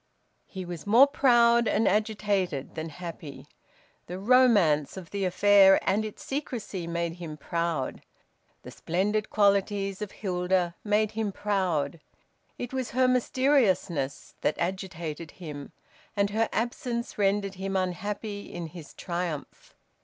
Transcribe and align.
He 0.47 0.65
was 0.65 0.87
more 0.87 1.05
proud 1.05 1.67
and 1.67 1.87
agitated 1.87 2.73
than 2.73 2.89
happy. 2.89 3.45
The 4.07 4.17
romance 4.17 4.97
of 4.97 5.11
the 5.11 5.25
affair, 5.25 5.79
and 5.87 6.03
its 6.03 6.23
secrecy, 6.25 6.87
made 6.87 7.17
him 7.17 7.37
proud; 7.37 8.01
the 8.63 8.71
splendid 8.71 9.29
qualities 9.29 10.01
of 10.01 10.09
Hilda 10.11 10.73
made 10.83 11.11
him 11.11 11.31
proud. 11.31 11.99
It 12.57 12.73
was 12.73 12.89
her 12.89 13.07
mysteriousness 13.07 14.33
that 14.41 14.57
agitated 14.57 15.29
him, 15.29 15.71
and 16.17 16.31
her 16.31 16.49
absence 16.51 17.19
rendered 17.19 17.53
him 17.53 17.75
unhappy 17.75 18.51
in 18.51 18.65
his 18.69 18.95
triumph. 18.95 19.75